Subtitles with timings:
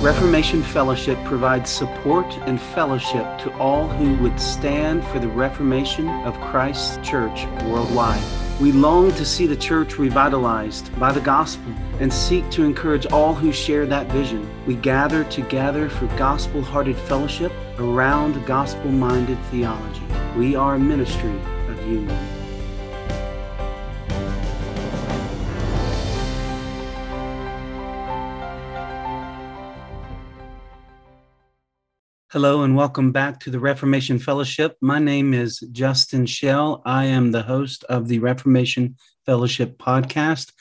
[0.00, 6.40] Reformation Fellowship provides support and fellowship to all who would stand for the reformation of
[6.40, 8.22] Christ's church worldwide.
[8.60, 13.34] We long to see the church revitalized by the gospel and seek to encourage all
[13.34, 14.48] who share that vision.
[14.66, 20.02] We gather together for gospel hearted fellowship around gospel minded theology.
[20.36, 22.37] We are a ministry of union.
[32.38, 34.76] Hello and welcome back to the Reformation Fellowship.
[34.80, 36.82] My name is Justin Shell.
[36.86, 38.94] I am the host of the Reformation
[39.26, 40.52] Fellowship podcast.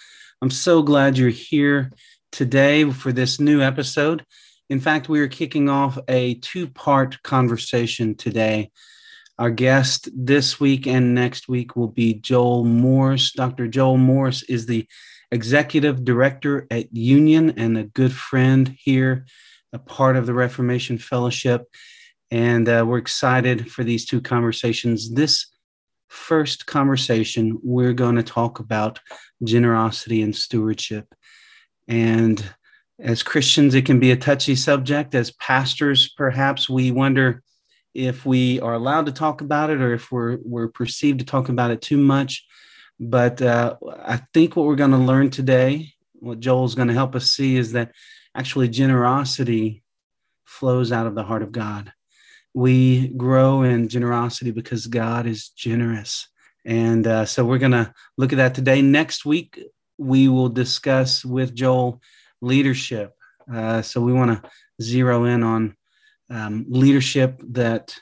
[0.41, 1.91] I'm so glad you're here
[2.31, 4.25] today for this new episode.
[4.71, 8.71] In fact, we are kicking off a two part conversation today.
[9.37, 13.33] Our guest this week and next week will be Joel Morris.
[13.33, 13.67] Dr.
[13.67, 14.87] Joel Morris is the
[15.31, 19.27] executive director at Union and a good friend here
[19.77, 21.67] a part of the Reformation Fellowship.
[22.31, 25.13] And uh, we're excited for these two conversations.
[25.13, 25.47] This
[26.07, 28.99] first conversation, we're going to talk about
[29.43, 31.13] generosity and stewardship.
[31.87, 32.43] And
[32.99, 35.13] as Christians, it can be a touchy subject.
[35.13, 37.43] As pastors, perhaps we wonder
[37.93, 41.49] if we are allowed to talk about it or if we're, we're perceived to talk
[41.49, 42.45] about it too much.
[42.99, 47.15] But uh, I think what we're going to learn today, what Joel's going to help
[47.15, 47.91] us see, is that
[48.37, 49.83] actually generosity
[50.45, 51.91] flows out of the heart of God.
[52.53, 56.27] We grow in generosity because God is generous.
[56.63, 58.81] And uh, so we're going to look at that today.
[58.81, 59.59] Next week,
[59.97, 62.01] we will discuss with Joel
[62.41, 63.13] leadership.
[63.51, 64.49] Uh, so we want to
[64.81, 65.75] zero in on
[66.29, 67.95] um, leadership that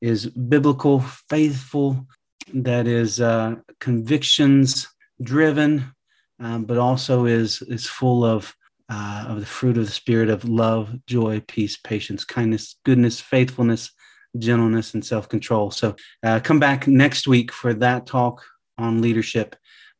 [0.00, 2.06] is biblical, faithful,
[2.54, 4.88] that is uh, convictions
[5.22, 5.92] driven,
[6.40, 8.54] um, but also is is full of
[8.88, 13.90] uh, of the fruit of the Spirit of love, joy, peace, patience, kindness, goodness, faithfulness,
[14.38, 15.70] gentleness, and self control.
[15.70, 18.44] So uh, come back next week for that talk
[18.78, 19.56] on leadership.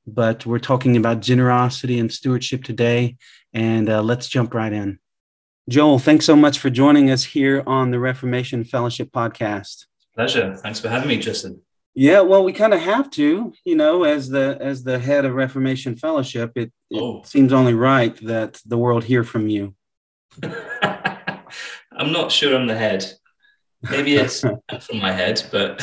[0.06, 3.16] But we're talking about generosity and stewardship today.
[3.52, 5.00] And uh, let's jump right in.
[5.68, 9.86] Joel, thanks so much for joining us here on the Reformation Fellowship podcast.
[10.14, 10.54] Pleasure.
[10.54, 11.60] Thanks for having me, Justin.
[11.98, 15.32] Yeah, well, we kind of have to, you know, as the as the head of
[15.32, 17.22] Reformation Fellowship, it, it oh.
[17.24, 19.74] seems only right that the world hear from you.
[20.42, 23.10] I'm not sure I'm the head.
[23.80, 24.40] Maybe it's
[24.80, 25.82] from my head, but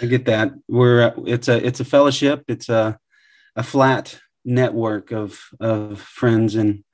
[0.00, 0.52] I get that.
[0.68, 2.44] We're it's a it's a fellowship.
[2.46, 3.00] It's a
[3.56, 6.84] a flat network of of friends and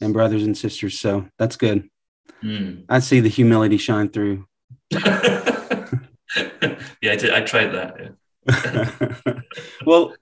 [0.00, 0.98] and brothers and sisters.
[0.98, 1.88] So that's good.
[2.42, 2.86] Mm.
[2.88, 4.46] I see the humility shine through.
[7.00, 7.96] yeah, I, did, I tried that.
[8.00, 9.40] Yeah.
[9.86, 10.14] well,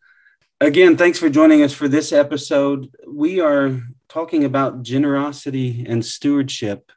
[0.60, 2.90] again, thanks for joining us for this episode.
[3.06, 6.90] We are talking about generosity and stewardship.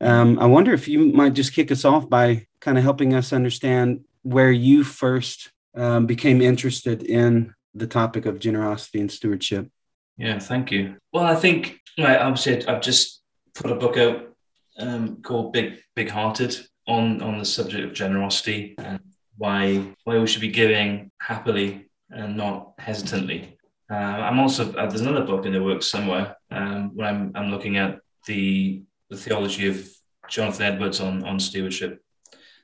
[0.00, 3.32] Um, I wonder if you might just kick us off by kind of helping us
[3.32, 9.68] understand where you first um, became interested in the topic of generosity and stewardship.
[10.16, 10.96] Yeah, thank you.
[11.12, 13.22] Well, I think right, obviously I've just
[13.54, 14.34] put a book out
[14.78, 16.56] um, called Big Big Hearted,
[16.86, 19.00] on on the subject of generosity and
[19.36, 23.56] why why we should be giving happily and not hesitantly.
[23.90, 27.50] Uh, I'm also uh, there's another book in the works somewhere um, where I'm I'm
[27.50, 29.88] looking at the the theology of
[30.28, 32.02] Jonathan Edwards on on stewardship.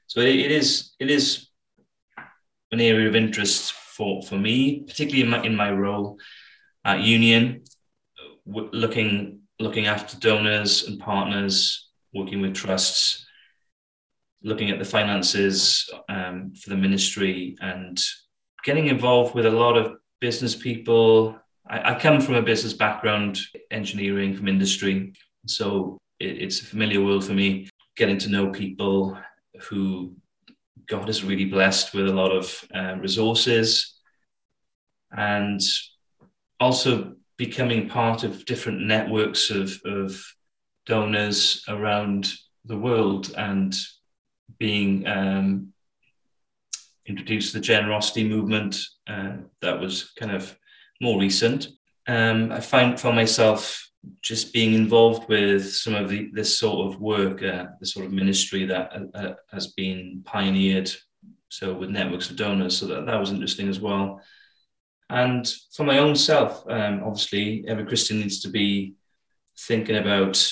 [0.07, 1.49] So it, it is it is
[2.73, 6.19] an area of interest for for me, particularly in my in my role
[6.85, 7.65] at Union,
[8.47, 13.27] looking looking after donors and partners, working with trusts
[14.43, 18.01] looking at the finances um, for the ministry and
[18.65, 21.39] getting involved with a lot of business people.
[21.69, 23.39] I, I come from a business background,
[23.71, 25.13] engineering from industry.
[25.47, 29.19] So it, it's a familiar world for me, getting to know people
[29.63, 30.15] who
[30.87, 33.95] God has really blessed with a lot of uh, resources
[35.11, 35.61] and
[36.61, 40.21] also becoming part of different networks of, of
[40.87, 42.33] donors around
[42.65, 43.75] the world and
[44.59, 45.73] being um,
[47.07, 48.79] introduced to the generosity movement.
[49.07, 50.57] Uh, that was kind of
[51.01, 51.69] more recent.
[52.07, 53.89] Um, I find for myself
[54.23, 58.13] just being involved with some of the, this sort of work, uh, the sort of
[58.13, 60.91] ministry that uh, uh, has been pioneered.
[61.51, 64.21] So with networks of donors, so that, that was interesting as well.
[65.11, 68.95] And for my own self, um, obviously, every Christian needs to be
[69.59, 70.43] thinking about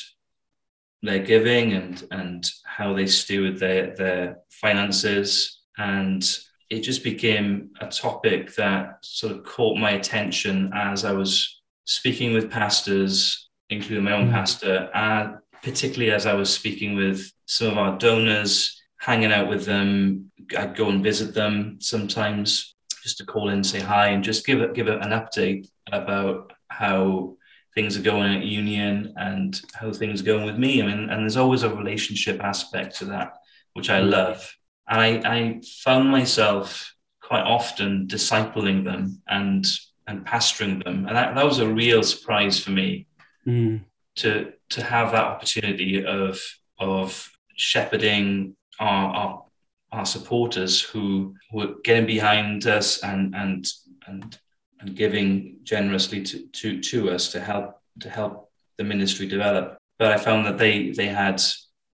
[1.02, 6.38] their giving and and how they steward their their finances and
[6.69, 12.32] it just became a topic that sort of caught my attention as I was speaking
[12.34, 14.32] with pastors including my own mm.
[14.32, 19.64] pastor, and particularly as I was speaking with some of our donors, hanging out with
[19.64, 20.31] them.
[20.56, 24.60] I'd go and visit them sometimes just to call in, say hi, and just give
[24.60, 27.35] it, give an update about how
[27.76, 30.82] things are going at Union and how things are going with me.
[30.82, 33.34] I mean, and there's always a relationship aspect to that,
[33.75, 34.11] which I mm.
[34.11, 34.56] love.
[34.88, 39.64] And I, I found myself quite often discipling them and
[40.08, 43.06] and pastoring them, and that, that was a real surprise for me
[43.46, 43.81] mm.
[44.17, 46.40] to to have that opportunity of
[46.78, 49.44] of shepherding our, our
[49.93, 53.67] our supporters who were getting behind us and and
[54.06, 54.38] and
[54.81, 59.78] and giving generously to, to, to us to help to help the ministry develop.
[59.99, 61.43] But I found that they they had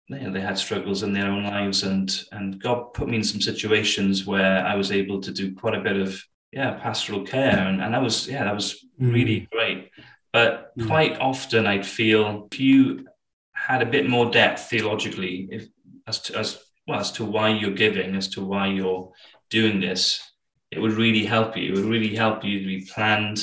[0.08, 3.24] you know, they had struggles in their own lives, and and God put me in
[3.24, 7.58] some situations where I was able to do quite a bit of yeah pastoral care,
[7.58, 9.14] and, and that was yeah that was mm.
[9.14, 9.90] really great.
[10.34, 10.88] But mm.
[10.88, 13.06] quite often I'd feel if you
[13.54, 15.68] had a bit more depth theologically, if
[16.08, 19.12] as to as well as to why you're giving, as to why you're
[19.50, 20.20] doing this,
[20.72, 21.72] it would really help you.
[21.72, 23.40] It would really help you to be planned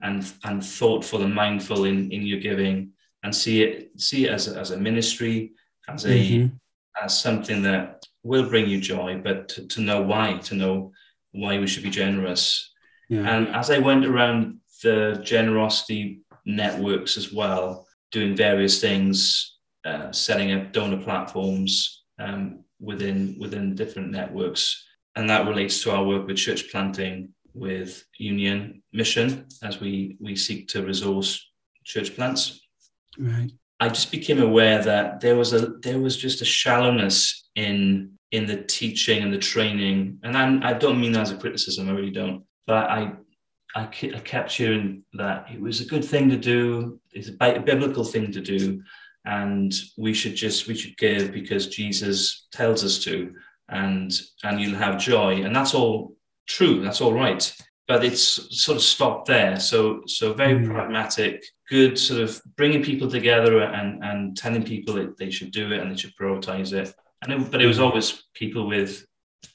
[0.00, 2.92] and and thoughtful and mindful in, in your giving
[3.22, 5.52] and see it see it as a, as a ministry,
[5.88, 6.54] as a mm-hmm.
[7.02, 10.92] as something that will bring you joy, but to, to know why, to know
[11.32, 12.70] why we should be generous.
[13.08, 13.20] Yeah.
[13.20, 20.52] And as I went around the generosity networks as well, doing various things, uh, setting
[20.52, 24.84] up donor platforms um, within within different networks,
[25.16, 30.36] and that relates to our work with church planting with Union Mission as we we
[30.36, 31.50] seek to resource
[31.84, 32.60] church plants.
[33.18, 33.50] Right.
[33.80, 38.46] I just became aware that there was a there was just a shallowness in in
[38.46, 41.88] the teaching and the training, and I'm, I don't mean that as a criticism.
[41.88, 42.44] I really don't.
[42.66, 43.12] But I
[43.74, 47.00] I, I kept hearing that it was a good thing to do.
[47.12, 48.82] It's a biblical thing to do,
[49.24, 53.34] and we should just we should give because Jesus tells us to,
[53.68, 54.12] and
[54.44, 56.16] and you'll have joy, and that's all
[56.46, 56.80] true.
[56.82, 57.54] That's all right.
[57.86, 58.20] But it's
[58.62, 59.58] sort of stopped there.
[59.58, 60.66] So so very mm.
[60.66, 65.72] pragmatic, good sort of bringing people together and and telling people that they should do
[65.72, 66.94] it and they should prioritize it.
[67.22, 69.06] And it, but it was always people with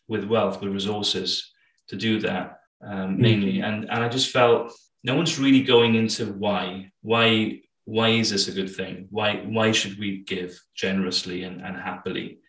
[0.07, 1.51] with wealth, with resources
[1.88, 3.19] to do that um, mm.
[3.19, 3.60] mainly.
[3.62, 4.74] And and I just felt
[5.04, 9.07] no one's really going into why why why is this a good thing?
[9.10, 12.39] Why why should we give generously and, and happily?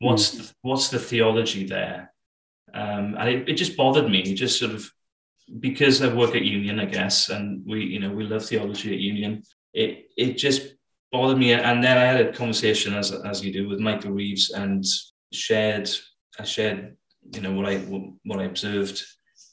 [0.00, 0.38] What's mm.
[0.38, 2.12] the, what's the theology there?
[2.74, 4.20] Um, and it, it just bothered me.
[4.20, 4.90] It just sort of
[5.58, 9.00] because I work at Union, I guess, and we you know we love theology at
[9.00, 9.42] Union.
[9.72, 10.74] It it just
[11.12, 11.52] bothered me.
[11.52, 14.84] And then I had a conversation as as you do with Michael Reeves and
[15.32, 15.88] shared
[16.38, 16.96] I shared
[17.34, 19.02] you know what I what I observed,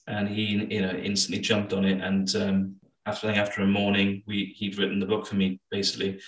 [0.07, 2.01] and he you know instantly jumped on it.
[2.01, 6.19] And um, after after a morning, we he'd written the book for me basically.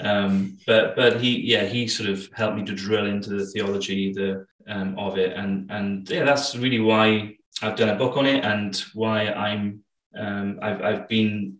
[0.00, 4.12] Um, but but he yeah he sort of helped me to drill into the theology
[4.12, 5.36] the um, of it.
[5.36, 9.82] And and yeah that's really why I've done a book on it and why I'm
[10.16, 11.58] um, I've I've been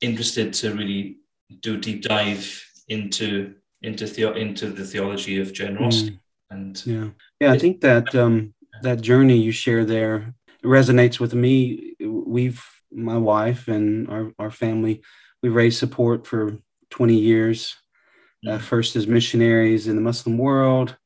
[0.00, 1.18] interested to really
[1.60, 6.18] do a deep dive into into the, into the theology of generosity mm.
[6.50, 7.08] and yeah.
[7.40, 10.34] Yeah I think that um, that journey you share there
[10.64, 11.94] resonates with me.
[12.00, 15.02] We've my wife and our, our family
[15.42, 16.58] we raised support for
[16.92, 17.76] 20 years.
[18.44, 20.96] Uh, first as missionaries in the Muslim world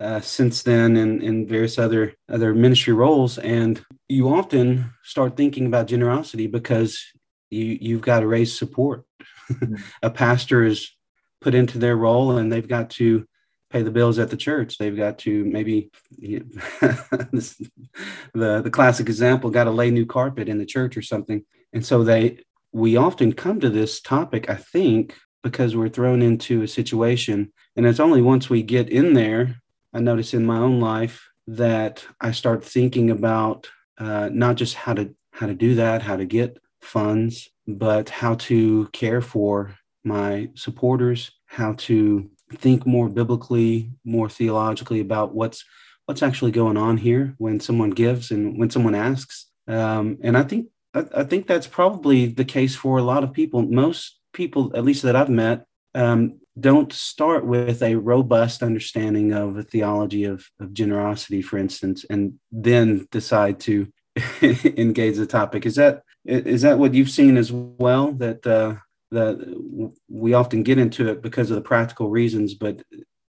[0.00, 3.36] uh, since then in, in various other other ministry roles.
[3.38, 7.04] And you often start thinking about generosity because
[7.50, 9.04] you you've got to raise support.
[10.02, 10.90] A pastor is
[11.40, 13.26] put into their role and they've got to
[13.70, 14.78] pay the bills at the church.
[14.78, 17.60] They've got to maybe this,
[18.32, 21.44] the the classic example got to lay new carpet in the church or something.
[21.74, 26.62] And so they we often come to this topic i think because we're thrown into
[26.62, 29.60] a situation and it's only once we get in there
[29.92, 34.94] I notice in my own life that I start thinking about uh, not just how
[34.94, 40.50] to how to do that, how to get funds, but how to care for my
[40.54, 45.64] supporters, how to think more biblically, more theologically about what's
[46.06, 49.46] what's actually going on here when someone gives and when someone asks.
[49.66, 53.34] Um, and I think I, I, think that's probably the case for a lot of
[53.34, 53.62] people.
[53.62, 59.56] Most people, at least that I've met, um, don't start with a robust understanding of
[59.56, 63.88] a theology of, of generosity, for instance, and then decide to
[64.42, 65.66] engage the topic.
[65.66, 68.12] Is that is that what you've seen as well?
[68.12, 68.74] That uh,
[69.10, 69.34] that
[70.08, 72.82] we often get into it because of the practical reasons, but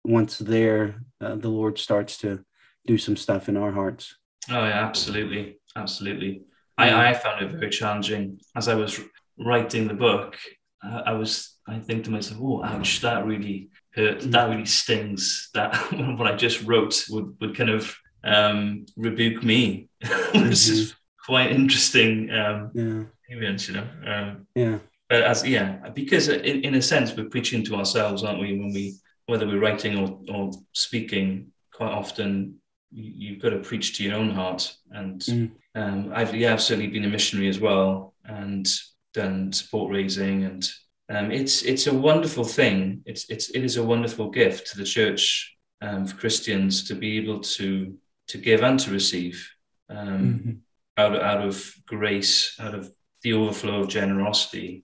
[0.03, 2.43] once there, uh, the Lord starts to
[2.85, 4.15] do some stuff in our hearts.
[4.49, 6.43] Oh yeah, absolutely, absolutely.
[6.77, 8.99] I, I found it very challenging as I was
[9.37, 10.35] writing the book
[10.83, 14.19] I, was I think to myself, oh, ouch, that really hurt.
[14.19, 14.31] Mm.
[14.31, 15.49] That really stings.
[15.53, 15.75] That
[16.17, 20.51] what I just wrote would, would kind of um, rebuke me, mm-hmm.
[20.51, 20.95] is
[21.25, 23.03] quite interesting um, yeah.
[23.27, 23.87] experience, you know.
[24.05, 24.79] Um, yeah.
[25.09, 28.57] But as yeah, because in, in a sense we're preaching to ourselves, aren't we?
[28.57, 28.95] When we
[29.25, 32.55] whether we're writing or, or speaking, quite often
[32.91, 34.73] you, have got to preach to your own heart.
[34.91, 35.51] And mm.
[35.75, 38.67] um, I've yeah, I've certainly been a missionary as well, and
[39.13, 40.69] done support raising, and
[41.09, 43.01] um, it's it's a wonderful thing.
[43.05, 47.17] It's it's it is a wonderful gift to the church um, for Christians to be
[47.17, 49.49] able to to give and to receive
[49.89, 50.51] um, mm-hmm.
[50.97, 52.91] out out of grace, out of
[53.23, 54.83] the overflow of generosity.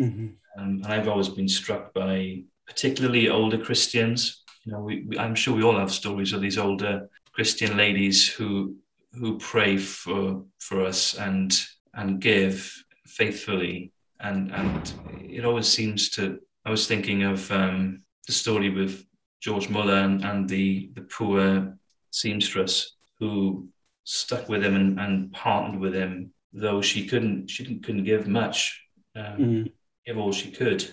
[0.00, 0.28] Mm-hmm.
[0.58, 4.42] Um, and I've always been struck by particularly older Christians.
[4.64, 8.28] You know, we, we, I'm sure we all have stories of these older Christian ladies
[8.28, 8.76] who
[9.12, 11.56] who pray for for us and
[11.94, 12.72] and give
[13.08, 16.40] faithfully and and it always seems to.
[16.64, 19.04] I was thinking of um, the story with
[19.40, 21.76] George Muller and, and the the poor
[22.10, 23.68] seamstress who
[24.04, 28.26] stuck with him and, and partnered with him, though she couldn't she couldn't, couldn't give
[28.26, 28.82] much,
[29.16, 29.72] um, mm.
[30.06, 30.84] give all she could,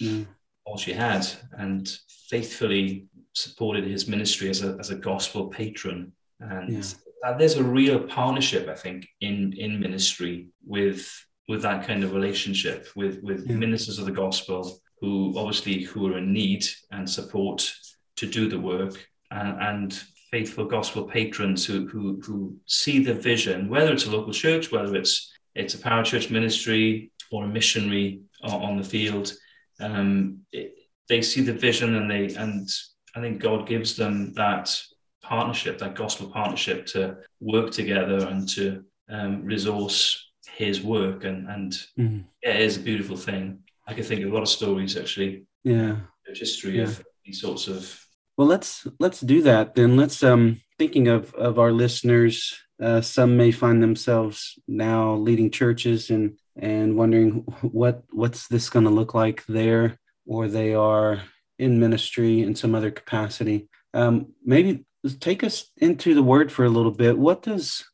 [0.00, 0.26] mm.
[0.64, 1.98] all she had, and
[2.28, 6.12] faithfully supported his ministry as a as a gospel patron.
[6.40, 7.36] And yeah.
[7.36, 11.10] there's a real partnership, I think, in in ministry with
[11.48, 13.56] with that kind of relationship with with yeah.
[13.56, 17.72] ministers of the gospel who obviously who are in need and support
[18.16, 23.68] to do the work and, and faithful gospel patrons who, who who see the vision
[23.68, 28.76] whether it's a local church whether it's it's a parachurch ministry or a missionary on
[28.76, 29.32] the field
[29.80, 30.74] um, it,
[31.08, 32.68] they see the vision and they and
[33.16, 34.80] i think god gives them that
[35.22, 41.72] partnership that gospel partnership to work together and to um, resource his work and and
[41.98, 42.24] mm.
[42.42, 43.60] yeah, it is a beautiful thing.
[43.86, 45.46] I can think of a lot of stories actually.
[45.64, 46.84] Yeah, history yeah.
[46.84, 48.04] of these sorts of.
[48.36, 49.96] Well, let's let's do that then.
[49.96, 52.58] Let's um thinking of of our listeners.
[52.80, 57.30] Uh, some may find themselves now leading churches and and wondering
[57.62, 61.22] what what's this going to look like there, or they are
[61.58, 63.68] in ministry in some other capacity.
[63.94, 64.86] Um, maybe
[65.20, 67.18] take us into the word for a little bit.
[67.18, 67.84] What does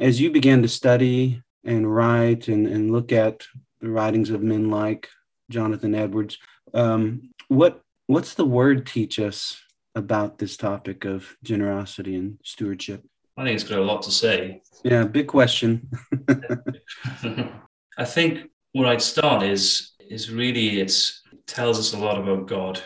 [0.00, 3.46] as you began to study and write and, and look at
[3.80, 5.08] the writings of men like
[5.50, 6.38] Jonathan Edwards,
[6.74, 9.60] um, what what's the word teach us
[9.94, 13.04] about this topic of generosity and stewardship?
[13.36, 14.62] I think it's got a lot to say.
[14.82, 15.90] Yeah, big question.
[17.98, 22.46] I think where I'd start is is really it's it tells us a lot about
[22.46, 22.80] God,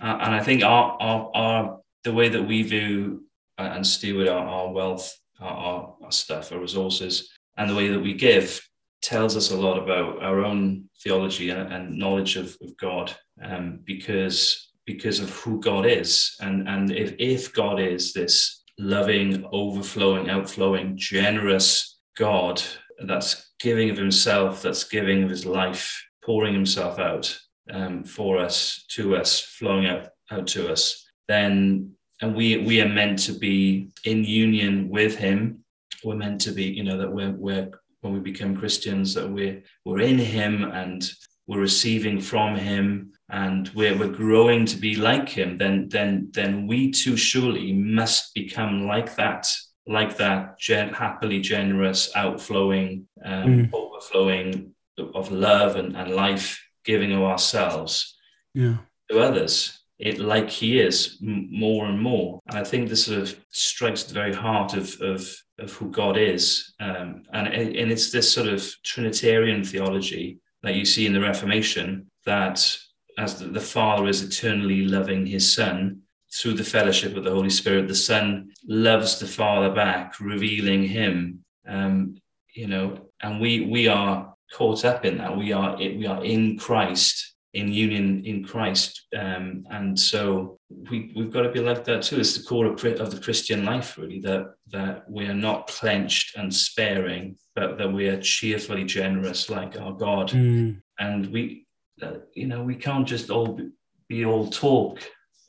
[0.00, 3.24] uh, and I think our, our our the way that we view
[3.58, 8.14] and steward our, our wealth, our, our stuff, our resources, and the way that we
[8.14, 8.60] give
[9.02, 13.12] tells us a lot about our own theology and, and knowledge of, of God
[13.42, 16.34] um, because because of who God is.
[16.40, 22.62] And and if, if God is this loving overflowing outflowing generous God
[23.04, 27.38] that's giving of himself that's giving of his life pouring himself out
[27.72, 32.88] um, for us to us flowing out out to us then and we we are
[32.88, 35.64] meant to be in union with him
[36.04, 39.62] we're meant to be, you know, that we're, we're when we become Christians, that we're
[39.84, 41.10] we're in Him and
[41.46, 46.66] we're receiving from Him and we're, we're growing to be like Him, then then then
[46.66, 49.52] we too surely must become like that,
[49.86, 53.70] like that gen- happily generous, outflowing, um, mm.
[53.72, 54.72] overflowing
[55.14, 58.16] of love and, and life, giving of ourselves
[58.54, 58.78] yeah.
[59.10, 62.40] to others it like he is m- more and more.
[62.48, 66.16] And I think this sort of strikes the very heart of, of, of who God
[66.16, 66.74] is.
[66.80, 72.10] Um, and, and it's this sort of Trinitarian theology that you see in the Reformation
[72.26, 72.76] that
[73.16, 77.50] as the, the Father is eternally loving his Son, through the fellowship of the Holy
[77.50, 81.44] Spirit, the Son loves the Father back, revealing him.
[81.66, 82.16] Um,
[82.54, 85.36] you know, and we we are caught up in that.
[85.36, 89.06] We are we are in Christ in union in Christ.
[89.16, 92.20] Um, and so we, we've got to be like that too.
[92.20, 96.36] It's the core of, of the Christian life, really, that, that we are not clenched
[96.36, 100.30] and sparing, but that we are cheerfully generous like our God.
[100.30, 100.82] Mm.
[100.98, 101.66] And we,
[102.02, 103.70] uh, you know, we can't just all be,
[104.08, 105.00] be all talk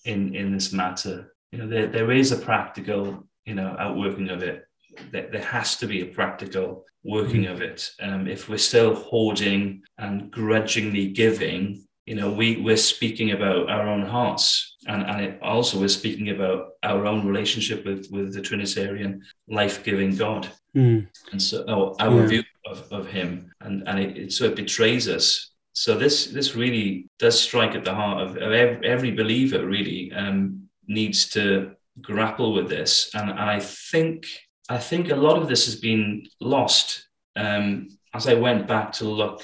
[0.05, 1.33] in, in this matter.
[1.51, 4.65] You know, there, there is a practical, you know, outworking of it.
[5.11, 7.51] There, there has to be a practical working mm.
[7.51, 7.89] of it.
[8.01, 13.87] Um, if we're still hoarding and grudgingly giving, you know, we, we're speaking about our
[13.87, 14.77] own hearts.
[14.87, 20.15] And, and it also we're speaking about our own relationship with, with the Trinitarian life-giving
[20.15, 20.49] God.
[20.75, 21.07] Mm.
[21.31, 22.27] And so oh, our yeah.
[22.27, 23.51] view of, of him.
[23.61, 27.85] And, and it, it, so it betrays us so this this really does strike at
[27.85, 29.65] the heart of, of every, every, believer.
[29.65, 34.25] Really um, needs to grapple with this, and, and, I think
[34.67, 39.05] I think a lot of this has been lost um, as I went back to
[39.05, 39.41] look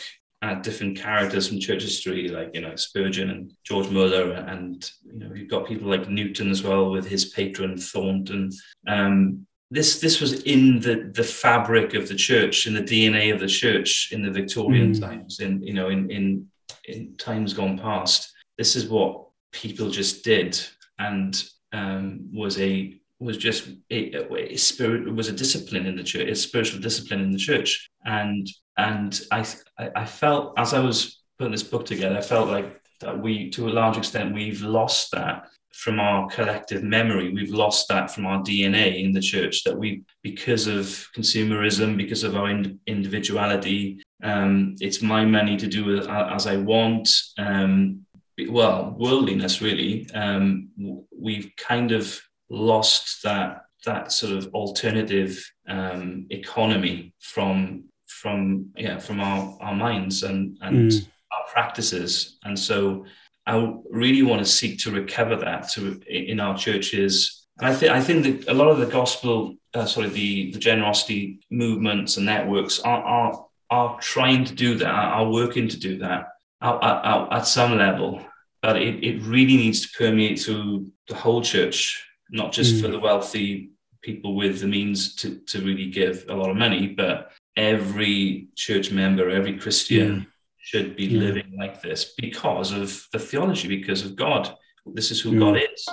[0.54, 5.34] different characters from church history, like you know Spurgeon and George Muller, and you know
[5.34, 8.52] you've got people like Newton as well with his patron Thornton.
[8.88, 13.40] Um, this this was in the the fabric of the church, in the DNA of
[13.40, 15.00] the church in the Victorian mm.
[15.00, 16.48] times, in you know in in
[16.86, 18.32] in times gone past.
[18.58, 20.60] This is what people just did,
[21.00, 26.28] and um, was a was just a, a, spirit was a discipline in the church,
[26.28, 29.46] a spiritual discipline in the church, and and I
[29.78, 33.68] I felt as I was putting this book together, I felt like that we to
[33.68, 37.34] a large extent we've lost that from our collective memory.
[37.34, 42.24] We've lost that from our DNA in the church that we, because of consumerism, because
[42.24, 47.10] of our in, individuality, um, it's my money to do as I want.
[47.38, 48.06] Um,
[48.50, 50.10] well, worldliness, really.
[50.14, 50.70] Um,
[51.12, 59.20] we've kind of lost that that sort of alternative um, economy from from yeah from
[59.20, 61.08] our, our minds and and mm.
[61.32, 63.06] our practices and so
[63.48, 67.46] I really want to seek to recover that to in our churches.
[67.60, 70.60] And I think I think that a lot of the gospel, uh, sorry, the the
[70.60, 75.98] generosity movements and networks are are are trying to do that, are working to do
[76.00, 76.28] that
[76.62, 78.22] at, at, at some level.
[78.62, 82.82] But it, it really needs to permeate through the whole church, not just mm.
[82.82, 86.88] for the wealthy people with the means to, to really give a lot of money,
[86.88, 90.16] but every church member, every Christian.
[90.16, 90.24] Yeah
[90.66, 91.20] should be yeah.
[91.20, 94.52] living like this because of the theology, because of God.
[94.88, 95.40] This is who mm.
[95.40, 95.88] God is.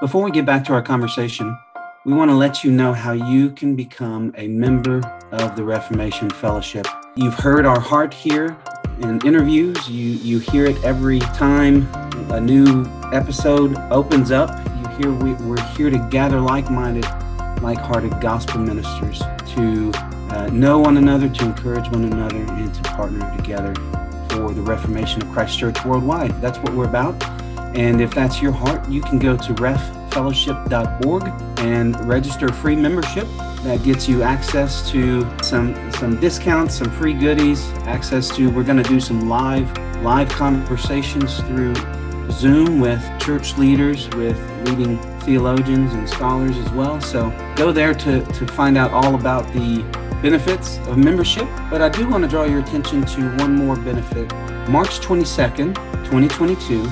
[0.00, 1.56] Before we get back to our conversation,
[2.04, 4.98] we want to let you know how you can become a member
[5.30, 6.88] of the Reformation Fellowship.
[7.14, 8.56] You've heard our heart here
[9.00, 9.88] in interviews.
[9.88, 11.86] You you hear it every time
[12.32, 14.50] a new episode opens up.
[15.02, 17.02] Hear we, we're here to gather like-minded,
[17.60, 19.90] like-hearted gospel ministers to
[20.30, 23.74] uh, know one another, to encourage one another, and to partner together
[24.28, 26.40] for the reformation of Christ Church worldwide.
[26.40, 27.20] That's what we're about.
[27.76, 33.26] And if that's your heart, you can go to reffellowship.org and register a free membership
[33.64, 38.80] that gets you access to some some discounts, some free goodies, access to we're going
[38.80, 41.74] to do some live live conversations through
[42.32, 47.00] Zoom with church leaders, with leading theologians and scholars as well.
[47.00, 49.82] So go there to, to find out all about the
[50.22, 54.32] benefits of membership, but I do want to draw your attention to one more benefit.
[54.68, 56.88] March 22nd, 2022,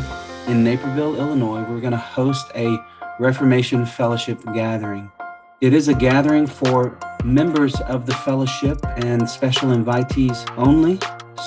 [0.48, 2.76] in Naperville, Illinois, we're going to host a
[3.20, 5.12] Reformation Fellowship gathering.
[5.60, 10.98] It is a gathering for members of the fellowship and special invitees only.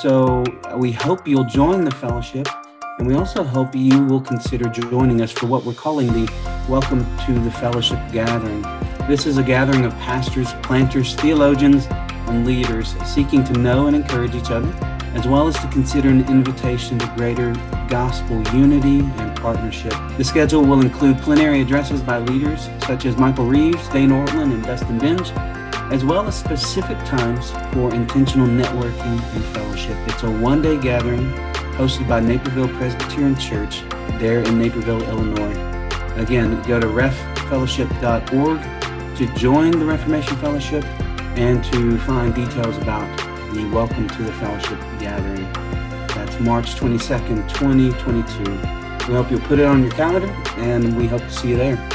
[0.02, 0.44] So
[0.78, 2.48] we hope you'll join the fellowship,
[2.98, 6.32] and we also hope you will consider joining us for what we're calling the
[6.70, 8.62] Welcome to the Fellowship Gathering.
[9.08, 11.88] This is a gathering of pastors, planters, theologians,
[12.28, 14.72] and leaders seeking to know and encourage each other,
[15.16, 17.54] as well as to consider an invitation to greater
[17.90, 19.94] gospel unity and partnership.
[20.18, 24.64] The schedule will include plenary addresses by leaders such as Michael Reeves, Dane Ortlund, and
[24.64, 25.32] Dustin Benge,
[25.92, 29.98] as well as specific times for intentional networking and fellowship.
[30.08, 31.34] It's a one day gathering
[31.74, 33.82] hosted by Naperville Presbyterian Church
[34.20, 35.56] there in Naperville, Illinois.
[36.16, 40.84] Again, go to reffellowship.org to join the Reformation Fellowship
[41.36, 43.08] and to find details about
[43.54, 45.52] the Welcome to the Fellowship gathering.
[46.10, 48.52] That's March 22nd, 2022.
[49.08, 51.90] We hope you'll put it on your calendar and we hope to see you there.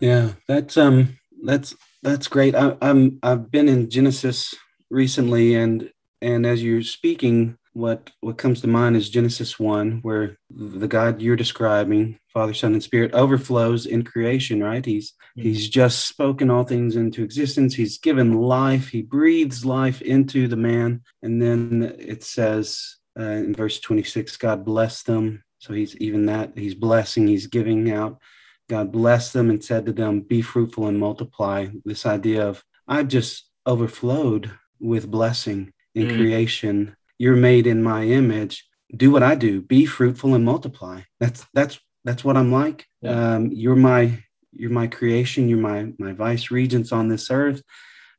[0.00, 2.54] Yeah, that's um that's that's great.
[2.56, 4.54] I, I'm I've been in Genesis
[4.90, 10.36] recently and and as you're speaking, what what comes to mind is Genesis 1, where
[10.50, 14.84] the God you're describing, Father, Son, and Spirit, overflows in creation, right?
[14.84, 15.42] He's mm-hmm.
[15.42, 17.74] he's just spoken all things into existence.
[17.74, 21.02] He's given life, he breathes life into the man.
[21.22, 25.44] And then it says uh, in verse 26, God blessed them.
[25.60, 28.20] So he's even that, he's blessing, he's giving out.
[28.68, 31.68] God blessed them and said to them, Be fruitful and multiply.
[31.84, 36.16] This idea of I've just overflowed with blessing in mm.
[36.16, 36.96] creation.
[37.18, 38.66] You're made in my image.
[38.94, 39.60] Do what i do.
[39.60, 41.02] Be fruitful and multiply.
[41.20, 42.86] That's that's that's what i'm like.
[43.02, 43.34] Yeah.
[43.34, 45.48] um, you're my you're my creation.
[45.48, 47.62] You're my my vice regents on this earth.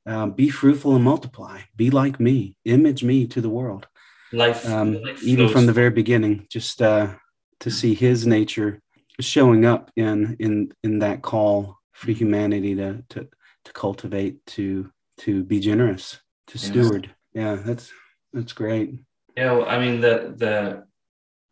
[0.05, 1.61] Um, be fruitful and multiply.
[1.75, 2.55] Be like me.
[2.65, 3.87] Image me to the world.
[4.31, 7.15] Life, um, life even from the very beginning just uh,
[7.61, 8.79] to see his nature
[9.19, 13.27] showing up in in in that call for humanity to to
[13.65, 16.19] to cultivate to to be generous,
[16.49, 17.09] to steward.
[17.33, 17.91] Yeah, that's
[18.33, 18.95] that's great.
[19.35, 20.83] Yeah, well, I mean the the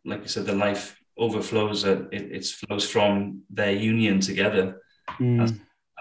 [0.04, 1.84] like you said, the life overflows.
[1.84, 4.80] Uh, it, it flows from their union together
[5.20, 5.42] mm.
[5.42, 5.52] as,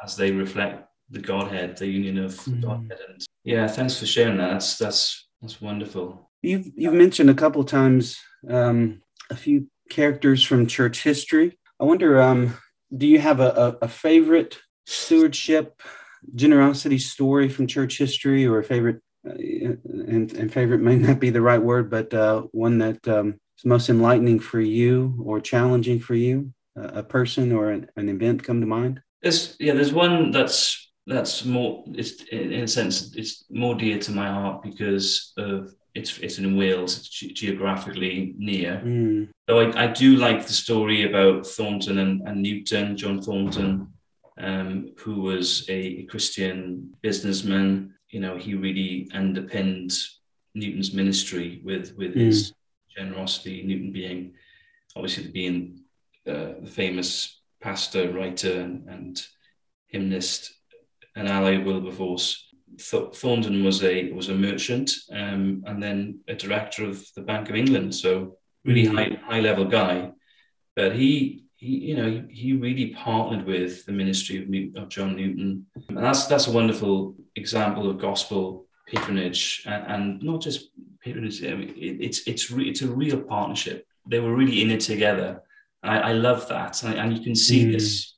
[0.03, 2.61] as they reflect the Godhead, the union of mm.
[2.61, 2.99] Godhead.
[3.09, 4.51] And yeah, thanks for sharing that.
[4.51, 6.29] That's that's that's wonderful.
[6.41, 8.17] You've you've mentioned a couple of times
[8.49, 11.57] um, a few characters from church history.
[11.79, 12.57] I wonder, um,
[12.95, 15.81] do you have a, a, a favorite stewardship,
[16.35, 19.01] generosity story from church history, or a favorite?
[19.27, 23.39] Uh, and, and favorite may not be the right word, but uh, one that um,
[23.57, 28.09] is most enlightening for you or challenging for you, uh, a person or an, an
[28.09, 29.01] event come to mind?
[29.21, 34.11] There's yeah, there's one that's that's more it's in a sense it's more dear to
[34.11, 38.81] my heart because of it's it's in Wales, it's geographically near.
[38.85, 39.29] Mm.
[39.47, 43.87] Though I, I do like the story about Thornton and, and Newton, John Thornton,
[44.37, 47.93] um, who was a Christian businessman.
[48.09, 49.93] You know, he really underpinned
[50.55, 52.21] Newton's ministry with with mm.
[52.21, 52.53] his
[52.95, 53.63] generosity.
[53.63, 54.33] Newton being
[54.95, 55.81] obviously being
[56.27, 59.21] uh, the famous pastor, writer, and, and
[59.87, 60.53] hymnist
[61.15, 62.45] an ally of Wilberforce.
[62.77, 67.49] Th- Thornton was a was a merchant um, and then a director of the Bank
[67.49, 68.95] of England, so really mm-hmm.
[68.95, 70.11] high high level guy.
[70.75, 75.15] But he he you know he, really partnered with the ministry of, New- of John
[75.15, 80.69] Newton, and that's that's a wonderful example of gospel patronage and, and not just
[81.03, 81.43] patronage.
[81.43, 83.85] I mean, it, it's it's re- it's a real partnership.
[84.07, 85.41] They were really in it together.
[85.83, 87.73] I, I love that, and, and, you can see mm.
[87.73, 88.15] this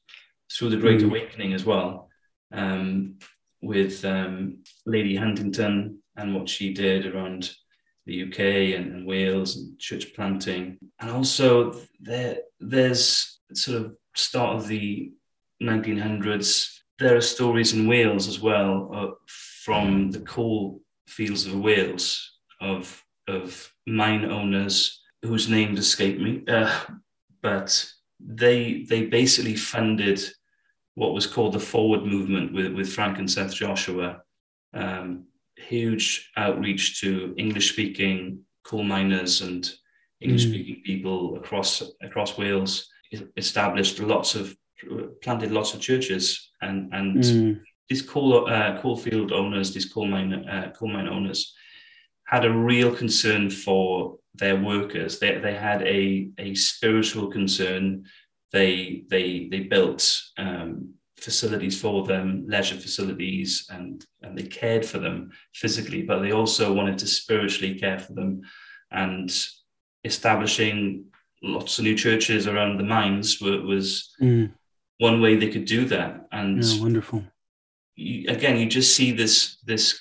[0.51, 1.05] through the Great mm.
[1.05, 2.09] Awakening as well
[2.51, 3.15] um,
[3.61, 7.51] with um, Lady Huntingdon and what she did around
[8.09, 8.39] the UK
[8.75, 10.77] and, and, Wales and church planting.
[10.99, 15.11] And also there, there's sort of start of the
[15.61, 19.11] 1900s, there are stories in Wales as well uh,
[19.63, 26.79] from the coal fields of Wales of, of mine owners whose names escape me, uh,
[27.41, 27.85] but
[28.19, 30.21] they, they basically funded
[30.95, 34.21] what was called the Forward Movement with, with Frank and Seth Joshua.
[34.73, 35.25] Um,
[35.67, 39.71] huge outreach to English speaking coal miners and
[40.21, 40.83] English speaking mm.
[40.83, 42.87] people across across Wales.
[43.37, 44.55] Established lots of
[45.21, 47.61] planted lots of churches and and mm.
[47.89, 51.53] these coal uh, coal field owners, these coal mine uh, coal mine owners,
[52.25, 55.19] had a real concern for their workers.
[55.19, 58.05] They they had a a spiritual concern
[58.51, 64.99] they they they built um, facilities for them, leisure facilities, and and they cared for
[64.99, 68.41] them physically, but they also wanted to spiritually care for them,
[68.91, 69.29] and
[70.03, 71.05] establishing
[71.41, 74.51] lots of new churches around the mines were, was mm.
[74.97, 76.27] one way they could do that.
[76.31, 77.23] And yeah, wonderful.
[77.95, 79.99] You, again, you just see this this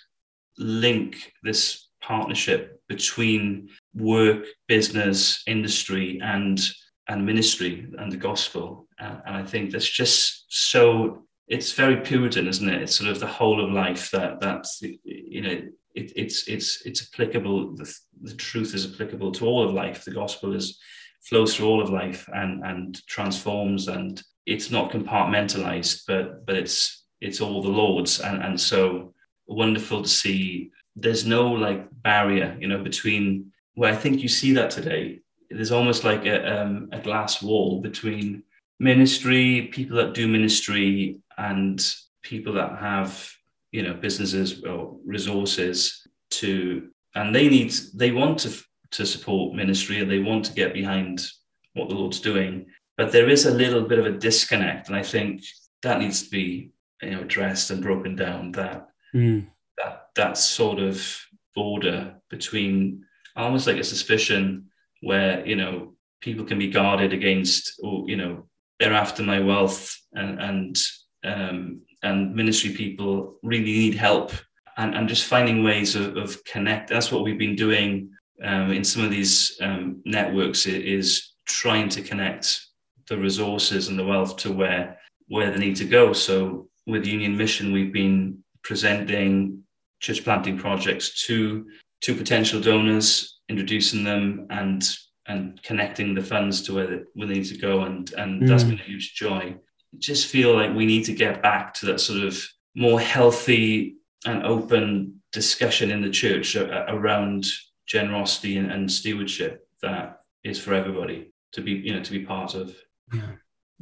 [0.59, 6.61] link, this partnership between work, business, industry, and
[7.09, 8.87] and ministry and the gospel.
[8.99, 12.83] And I think that's just so, it's very Puritan, isn't it?
[12.83, 15.63] It's sort of the whole of life that that's, you know,
[15.95, 17.75] it, it's, it's, it's applicable.
[17.75, 20.05] The, the truth is applicable to all of life.
[20.05, 20.79] The gospel is
[21.23, 27.05] flows through all of life and, and transforms and it's not compartmentalized, but, but it's,
[27.21, 28.21] it's all the Lord's.
[28.21, 29.15] And, and so
[29.47, 34.53] wonderful to see there's no like barrier, you know, between where I think you see
[34.53, 38.43] that today there's almost like a, um, a glass wall between
[38.79, 41.85] ministry, people that do ministry, and
[42.23, 43.31] people that have
[43.73, 50.01] you know businesses or resources to, and they need they want to to support ministry
[50.01, 51.27] and they want to get behind
[51.75, 55.03] what the Lord's doing, but there is a little bit of a disconnect, and I
[55.03, 55.43] think
[55.83, 56.71] that needs to be
[57.03, 58.53] you know addressed and broken down.
[58.53, 59.47] That mm.
[59.77, 61.07] that that sort of
[61.55, 63.05] border between
[63.37, 64.67] almost like a suspicion
[65.01, 68.48] where you know people can be guarded against or you know
[68.79, 70.79] they're after my wealth and and
[71.25, 74.33] um, and ministry people really need help.
[74.77, 78.11] And, and just finding ways of, of connect that's what we've been doing
[78.45, 82.61] um, in some of these um, networks is trying to connect
[83.09, 86.13] the resources and the wealth to where where they need to go.
[86.13, 89.63] So with union mission we've been presenting
[90.01, 91.67] church planting projects to
[92.03, 94.89] to potential donors introducing them and
[95.29, 98.49] and connecting the funds to where they, where they need to go and and mm.
[98.49, 99.55] that's been a huge joy
[99.99, 104.45] just feel like we need to get back to that sort of more healthy and
[104.45, 107.47] open discussion in the church around
[107.87, 112.55] generosity and, and stewardship that is for everybody to be you know to be part
[112.55, 112.75] of
[113.13, 113.21] yeah.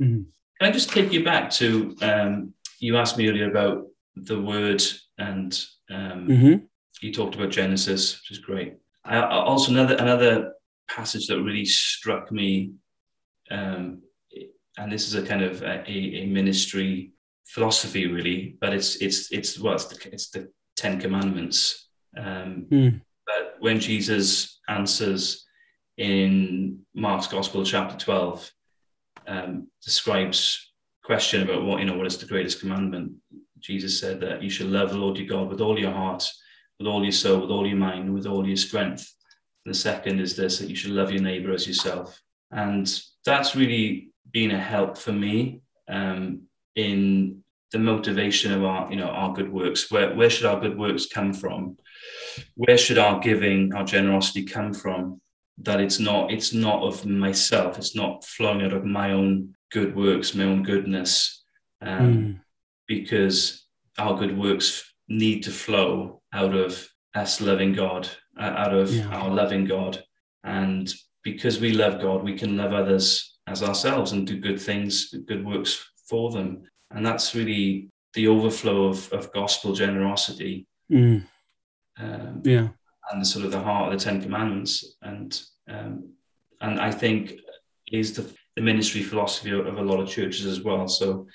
[0.00, 0.22] mm-hmm.
[0.59, 4.82] can i just take you back to um, you asked me earlier about the word
[5.18, 6.54] and um, mm-hmm.
[7.00, 8.74] you talked about Genesis, which is great.
[9.04, 10.52] I, also another another
[10.88, 12.72] passage that really struck me,
[13.51, 14.03] um,
[14.79, 17.12] and this is a kind of a, a, ministry
[17.46, 21.88] philosophy, really, but it's it's it's well, it's the, it's the Ten Commandments.
[22.16, 23.01] Um, mm.
[23.27, 25.46] But when Jesus answers
[25.96, 28.51] in Mark's Gospel, chapter twelve,
[29.27, 30.72] um, describes
[31.07, 33.12] question about what you know what is the greatest commandment.
[33.61, 36.29] Jesus said that you should love the Lord your God with all your heart,
[36.79, 39.15] with all your soul, with all your mind, with all your strength.
[39.66, 42.22] And the second is this that you should love your neighbor as yourself.
[42.52, 42.88] And
[43.24, 46.42] that's really been a help for me um,
[46.76, 49.90] in the motivation of our, you know, our good works.
[49.90, 51.79] Where, where should our good works come from?
[52.55, 55.20] Where should our giving, our generosity come from?
[55.59, 57.76] That it's not, it's not of myself.
[57.76, 61.42] It's not flowing out of my own good works, my own goodness,
[61.83, 62.40] um, mm.
[62.87, 63.66] because
[63.98, 69.09] our good works need to flow out of us loving God, uh, out of yeah.
[69.09, 70.03] our loving God.
[70.44, 75.14] And because we love God, we can love others as ourselves and do good things,
[75.27, 76.62] good works for them.
[76.90, 80.66] And that's really the overflow of, of gospel generosity.
[80.90, 81.25] Mm.
[81.99, 82.68] Um, yeah.
[83.11, 84.96] And the sort of the heart of the Ten Commandments.
[85.03, 86.12] And um,
[86.61, 87.35] and I think
[87.92, 90.88] is the, the ministry philosophy of, of a lot of churches as well.
[90.88, 91.27] So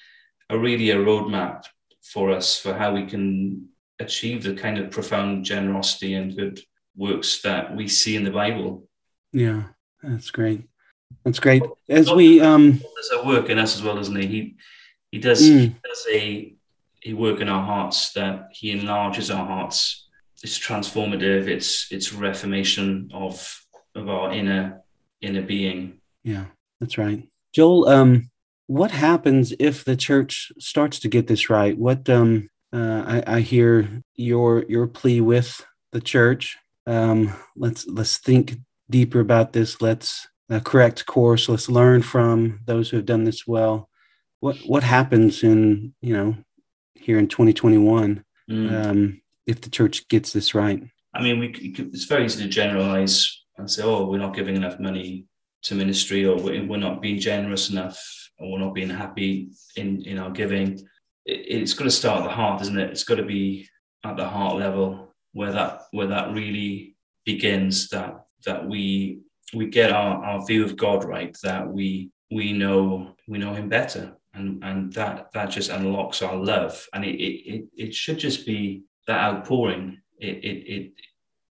[0.49, 1.63] a really a roadmap
[2.01, 3.67] for us for how we can
[3.99, 6.59] achieve the kind of profound generosity and good
[6.95, 8.87] works that we see in the Bible.
[9.31, 9.63] Yeah,
[10.03, 10.63] that's great.
[11.23, 11.63] That's great.
[11.89, 14.27] As we um there's a work in us as well, doesn't he?
[14.27, 14.55] He
[15.11, 15.59] he does mm.
[15.59, 16.55] he does a
[17.01, 20.07] he work in our hearts that he enlarges our hearts.
[20.43, 24.81] It's transformative, it's it's reformation of of our inner
[25.21, 25.99] inner being.
[26.23, 26.45] Yeah,
[26.79, 27.27] that's right.
[27.53, 28.29] Joel, um,
[28.67, 31.77] what happens if the church starts to get this right?
[31.77, 36.57] What um uh, I, I, hear your your plea with the church.
[36.91, 38.57] Um, let's let's think
[38.89, 39.81] deeper about this.
[39.81, 41.47] Let's uh, correct course.
[41.47, 43.89] Let's learn from those who have done this well.
[44.39, 46.35] What what happens in you know
[46.95, 48.85] here in 2021 mm.
[48.85, 50.83] um, if the church gets this right?
[51.13, 51.47] I mean, we
[51.93, 55.27] it's very easy to generalize and say, "Oh, we're not giving enough money
[55.63, 57.97] to ministry, or we're not being generous enough,
[58.39, 60.85] or we're not being happy in in our giving."
[61.25, 62.89] it, has got to start at the heart, isn't it?
[62.91, 63.69] It's got to be
[64.03, 67.89] at the heart level where that where that really begins.
[67.89, 69.19] That that we
[69.53, 71.35] we get our, our view of God right.
[71.43, 76.35] That we we know we know Him better, and and that that just unlocks our
[76.35, 76.85] love.
[76.93, 80.01] And it it it, should just be that outpouring.
[80.19, 80.91] It it it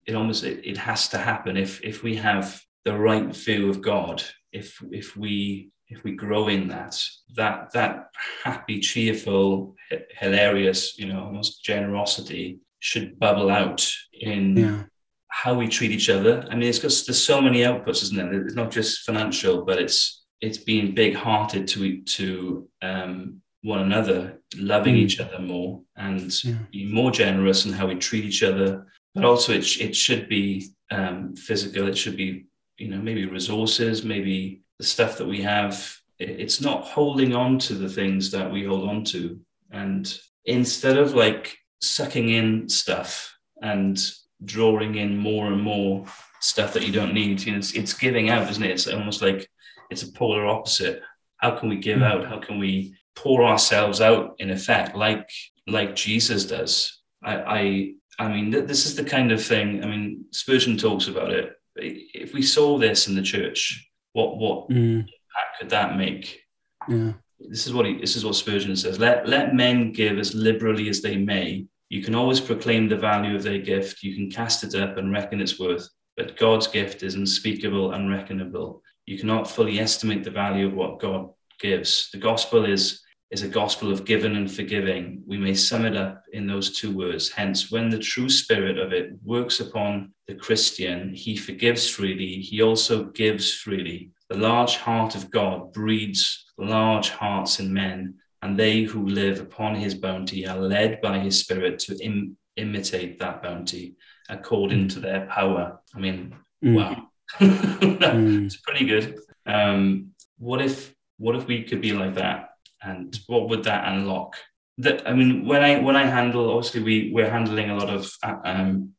[0.08, 3.82] it almost it, it has to happen if if we have the right view of
[3.82, 4.23] God.
[4.52, 7.04] If if we if we grow in that,
[7.36, 8.10] that that
[8.43, 9.75] happy, cheerful,
[10.12, 14.84] hilarious, you know, almost generosity should bubble out in yeah.
[15.28, 16.46] how we treat each other.
[16.50, 18.34] I mean, it's because there's so many outputs, isn't it?
[18.46, 24.96] It's not just financial, but it's it's being big-hearted to to um, one another, loving
[24.96, 25.00] mm.
[25.00, 26.56] each other more, and yeah.
[26.72, 28.88] being more generous in how we treat each other.
[29.13, 31.88] But also, it it should be um, physical.
[31.88, 32.46] It should be
[32.78, 37.74] you know maybe resources, maybe the stuff that we have, it's not holding on to
[37.74, 39.39] the things that we hold on to.
[39.72, 40.12] And
[40.46, 44.00] instead of like sucking in stuff and
[44.46, 46.06] drawing in more and more
[46.39, 48.72] stuff that you don't need, you know, it's, it's giving out, isn't it?
[48.72, 49.50] It's almost like
[49.89, 51.02] it's a polar opposite.
[51.38, 52.04] How can we give hmm.
[52.04, 52.26] out?
[52.26, 55.30] How can we pour ourselves out in effect, like
[55.68, 57.02] like Jesus does?
[57.24, 59.84] I I, I mean, th- this is the kind of thing.
[59.84, 61.54] I mean, Spurgeon talks about it.
[61.76, 65.00] If we saw this in the church, what what mm.
[65.00, 66.42] impact could that make?
[66.88, 67.13] Yeah.
[67.39, 68.99] This is what he, this is what Spurgeon says.
[68.99, 71.65] Let let men give as liberally as they may.
[71.89, 74.04] You can always proclaim the value of their gift.
[74.04, 75.89] You can cast it up and reckon its worth.
[76.17, 78.82] But God's gift is unspeakable, unreckonable.
[79.06, 82.10] You cannot fully estimate the value of what God gives.
[82.12, 85.21] The gospel is is a gospel of giving and forgiving.
[85.28, 87.30] We may sum it up in those two words.
[87.30, 92.62] Hence, when the true spirit of it works upon the Christian, he forgives freely, he
[92.62, 94.12] also gives freely.
[94.30, 99.76] The large heart of God breeds large hearts in men, and they who live upon
[99.76, 103.96] his bounty are led by his spirit to Im- imitate that bounty
[104.30, 105.80] according to their power.
[105.96, 106.76] I mean, mm.
[106.76, 107.08] wow.
[107.39, 108.46] mm.
[108.46, 109.20] It's pretty good.
[109.46, 112.50] Um, what if what if we could be like that?
[112.82, 114.36] and what would that unlock?
[114.78, 118.12] That I mean, when I when I handle, obviously we we're handling a lot of
[118.24, 118.94] um,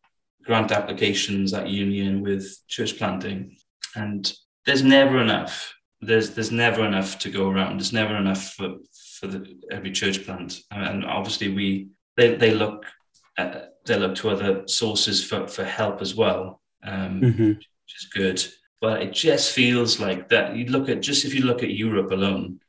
[0.44, 3.56] grant applications at Union with church planting,
[3.94, 4.30] and
[4.66, 5.74] there's never enough.
[6.00, 7.78] There's there's never enough to go around.
[7.78, 8.76] There's never enough for
[9.18, 12.84] for the, every church plant, and obviously we they, they look
[13.36, 17.56] uh, they look to other sources for, for help as well, um, Mhm.
[17.56, 18.42] which is good.
[18.80, 20.56] But it just feels like that.
[20.56, 22.60] You look at just if you look at Europe alone,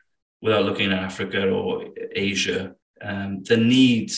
[0.42, 4.12] without looking at Africa or Asia, um, the need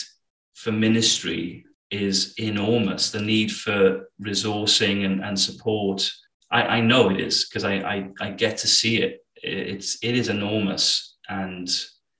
[0.54, 3.10] for ministry is enormous.
[3.12, 6.10] The need for resourcing and, and support.
[6.50, 9.24] I, I know it is because I, I, I get to see it.
[9.36, 11.16] It's it is enormous.
[11.28, 11.68] And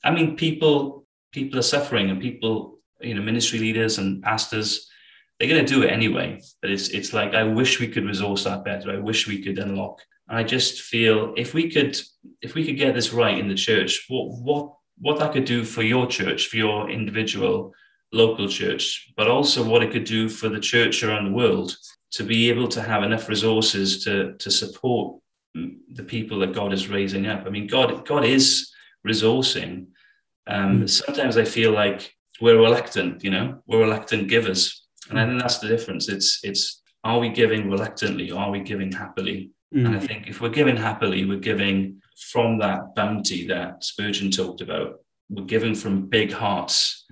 [0.03, 4.89] I mean people people are suffering and people, you know, ministry leaders and pastors,
[5.39, 6.41] they're gonna do it anyway.
[6.61, 8.91] But it's it's like I wish we could resource that better.
[8.91, 10.01] I wish we could unlock.
[10.29, 11.99] I just feel if we could
[12.41, 15.65] if we could get this right in the church, what what what that could do
[15.65, 17.73] for your church, for your individual
[18.13, 21.77] local church, but also what it could do for the church around the world
[22.17, 25.21] to be able to have enough resources to to support
[25.99, 27.47] the people that God is raising up.
[27.47, 28.73] I mean, God God is
[29.07, 29.87] resourcing.
[30.47, 30.89] Um, Mm.
[30.91, 32.01] Sometimes I feel like
[32.41, 34.63] we're reluctant, you know, we're reluctant givers,
[35.09, 36.09] and I think that's the difference.
[36.09, 39.51] It's it's are we giving reluctantly, or are we giving happily?
[39.73, 40.07] And I Mm.
[40.09, 42.01] think if we're giving happily, we're giving
[42.31, 44.91] from that bounty that Spurgeon talked about.
[45.29, 47.05] We're giving from big hearts,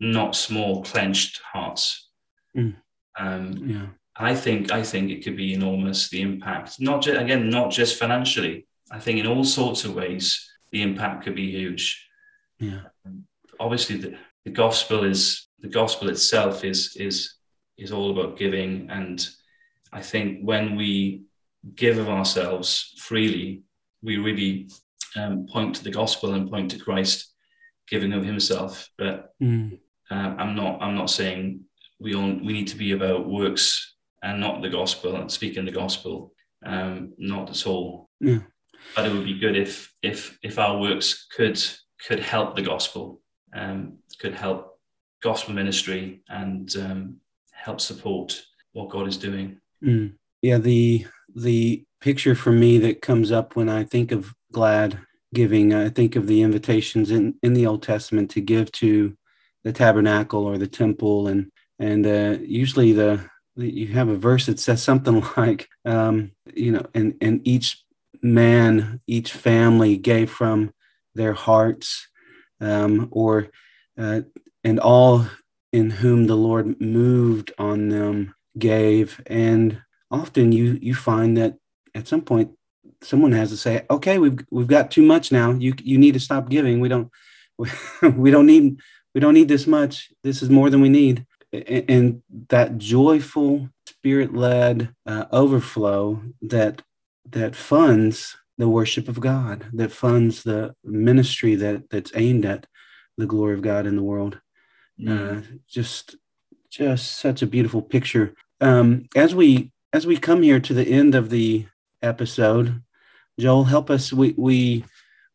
[0.00, 2.08] not small clenched hearts.
[2.56, 2.74] Mm.
[3.18, 3.44] Um,
[3.74, 3.86] Yeah.
[4.18, 6.80] I think I think it could be enormous the impact.
[6.80, 8.66] Not just again, not just financially.
[8.90, 12.04] I think in all sorts of ways the impact could be huge.
[12.58, 12.80] Yeah.
[13.60, 17.34] Obviously, the, the gospel is the gospel itself is is
[17.76, 19.28] is all about giving, and
[19.92, 21.22] I think when we
[21.74, 23.62] give of ourselves freely,
[24.02, 24.68] we really
[25.16, 27.32] um, point to the gospel and point to Christ
[27.88, 28.88] giving of Himself.
[28.98, 29.78] But Mm.
[30.10, 31.60] uh, I'm not I'm not saying
[32.00, 35.70] we all we need to be about works and not the gospel and speaking the
[35.70, 36.32] gospel.
[36.64, 38.10] Um, not at all.
[38.20, 38.40] Yeah.
[38.96, 41.60] But it would be good if if if our works could
[42.06, 43.20] could help the gospel,
[43.54, 44.78] um, could help
[45.22, 47.16] gospel ministry and um,
[47.52, 49.60] help support what God is doing.
[49.84, 50.14] Mm.
[50.42, 54.98] Yeah, the the picture for me that comes up when I think of glad
[55.34, 59.16] giving, I think of the invitations in, in the Old Testament to give to
[59.64, 64.46] the tabernacle or the temple, and and uh, usually the, the you have a verse
[64.46, 67.82] that says something like, um, you know, and and each
[68.22, 70.72] man, each family gave from
[71.14, 72.08] their hearts,
[72.60, 73.48] um, or
[73.98, 74.22] uh,
[74.64, 75.26] and all
[75.72, 79.20] in whom the Lord moved on them gave.
[79.26, 81.56] And often you you find that
[81.94, 82.52] at some point
[83.02, 85.52] someone has to say okay we've we've got too much now.
[85.52, 86.80] You you need to stop giving.
[86.80, 87.10] We don't
[88.14, 88.78] we don't need
[89.14, 90.10] we don't need this much.
[90.22, 96.82] This is more than we need and that joyful spirit led uh, overflow that
[97.28, 102.66] that funds the worship of God that funds the ministry that that's aimed at
[103.16, 104.40] the glory of God in the world.
[105.08, 106.16] Uh, just
[106.70, 108.34] just such a beautiful picture.
[108.60, 111.66] Um, as we as we come here to the end of the
[112.02, 112.82] episode
[113.38, 114.12] joel help us.
[114.12, 114.84] We we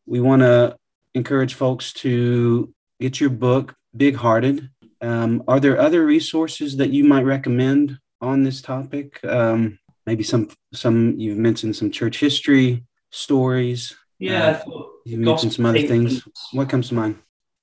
[0.06, 0.76] we want to
[1.14, 7.04] encourage folks to get your book big hearted um, are there other resources that you
[7.04, 13.94] might recommend on this topic um, maybe some some you've mentioned some church history stories
[14.18, 17.18] yeah, Uh, you mentioned some other things what comes to mind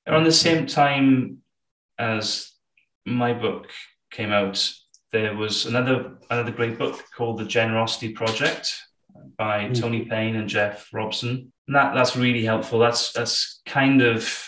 [0.07, 1.37] around the same time
[1.97, 2.51] as
[3.05, 3.67] my book
[4.11, 4.71] came out,
[5.11, 8.67] there was another another great book called The Generosity Project
[9.37, 9.79] by Mm.
[9.79, 11.51] Tony Payne and Jeff Robson.
[11.67, 12.79] And that that's really helpful.
[12.79, 14.43] That's that's kind of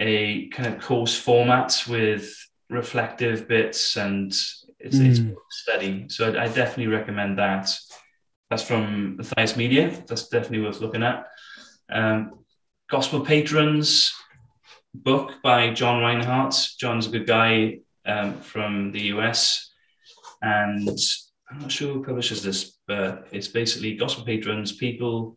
[0.00, 2.34] a kind of course format with
[2.70, 5.34] reflective bits and it's, it's Mm.
[5.50, 6.06] study.
[6.08, 7.70] So I, I definitely recommend that.
[8.48, 9.90] That's from Matthias Media.
[10.06, 11.26] That's definitely worth looking at.
[11.92, 12.32] Um,
[12.88, 14.12] Gospel Patrons
[14.94, 16.76] book by John Rinehart.
[16.78, 19.70] John's a good guy um, from the US,
[20.42, 20.98] and
[21.50, 25.36] I'm not sure who publishes this, but it's basically Gospel Patrons, people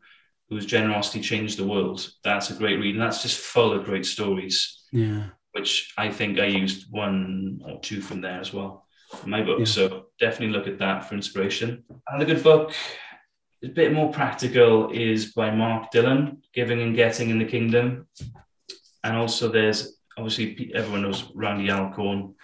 [0.50, 2.08] whose generosity changed the world.
[2.24, 6.40] That's a great read, and that's just full of great stories, yeah which I think
[6.40, 8.88] I used one or two from there as well
[9.24, 9.60] in my book.
[9.60, 9.66] Yeah.
[9.66, 11.84] So definitely look at that for inspiration.
[12.08, 12.74] Another good book
[13.64, 18.08] a bit more practical is by Mark Dillon, Giving and Getting in the Kingdom.
[19.04, 22.36] And also there's obviously everyone knows Randy Alcorn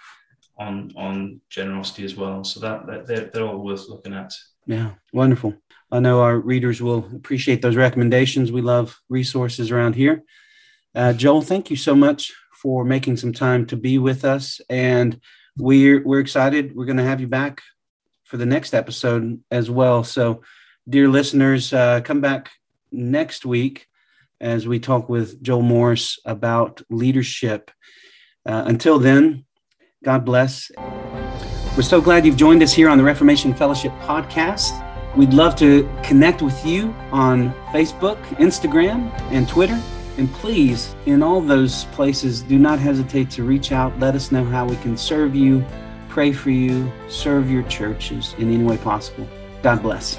[0.60, 2.44] on on generosity as well.
[2.44, 4.32] So that, that they're, they're all worth looking at.
[4.66, 5.54] Yeah, wonderful.
[5.90, 8.52] I know our readers will appreciate those recommendations.
[8.52, 10.22] We love resources around here.
[10.94, 15.20] Uh, Joel, thank you so much for making some time to be with us, and
[15.58, 16.76] we're we're excited.
[16.76, 17.62] We're going to have you back
[18.24, 20.04] for the next episode as well.
[20.04, 20.42] So,
[20.88, 22.50] dear listeners, uh, come back
[22.92, 23.86] next week
[24.40, 27.70] as we talk with Joel Morris about leadership.
[28.46, 29.44] Uh, until then,
[30.02, 30.70] God bless.
[31.76, 34.86] We're so glad you've joined us here on the Reformation Fellowship podcast.
[35.16, 39.80] We'd love to connect with you on Facebook, Instagram, and Twitter.
[40.16, 43.98] And please, in all those places, do not hesitate to reach out.
[43.98, 45.64] Let us know how we can serve you,
[46.08, 49.28] pray for you, serve your churches in any way possible.
[49.62, 50.18] God bless.